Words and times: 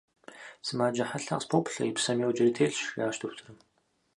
–Сымаджэ 0.65 1.05
хьэлъэ 1.09 1.25
къыспоплъэ: 1.37 1.83
и 1.89 1.91
псэм 1.95 2.17
йоджэри 2.21 2.55
телъщ,- 2.57 2.77
жиӏащ 2.91 3.15
дохутырым. 3.19 3.57